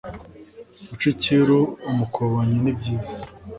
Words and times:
guca 0.87 1.05
icyiru 1.13 1.59
umukobanyi 1.89 2.57
nibyiza 2.63 3.13